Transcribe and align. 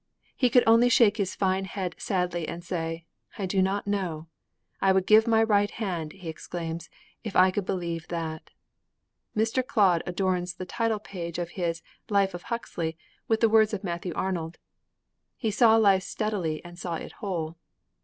He 0.35 0.49
could 0.49 0.63
only 0.65 0.89
shake 0.89 1.17
his 1.17 1.35
fine 1.35 1.65
head 1.65 1.93
sadly 1.99 2.47
and 2.47 2.63
say, 2.63 3.05
'I 3.37 3.45
do 3.45 3.61
not 3.61 3.85
know!' 3.85 4.25
'I 4.81 4.93
would 4.93 5.05
give 5.05 5.27
my 5.27 5.43
right 5.43 5.69
hand,' 5.69 6.13
he 6.13 6.27
exclaims, 6.27 6.89
'if 7.23 7.35
I 7.35 7.51
could 7.51 7.67
believe 7.67 8.07
that!' 8.07 8.49
Mr. 9.37 9.61
Clodd 9.63 10.01
adorns 10.07 10.55
the 10.55 10.65
title 10.65 10.97
page 10.97 11.37
of 11.37 11.49
his 11.51 11.83
Life 12.09 12.33
of 12.33 12.41
Huxley 12.49 12.97
with 13.27 13.41
the 13.41 13.49
words 13.49 13.75
of 13.75 13.83
Matthew 13.83 14.11
Arnold: 14.15 14.57
'He 15.37 15.51
saw 15.51 15.75
life 15.75 16.01
steadily 16.01 16.65
and 16.65 16.79
saw 16.79 16.95
it 16.95 17.11
whole.' 17.21 17.57